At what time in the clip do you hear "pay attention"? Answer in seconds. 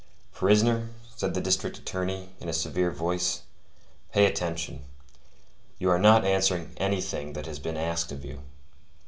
4.11-4.83